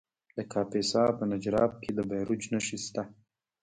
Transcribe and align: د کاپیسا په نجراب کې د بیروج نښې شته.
د 0.37 0.39
کاپیسا 0.51 1.03
په 1.17 1.23
نجراب 1.31 1.71
کې 1.81 1.91
د 1.97 1.99
بیروج 2.09 2.41
نښې 2.53 2.77
شته. 2.85 3.03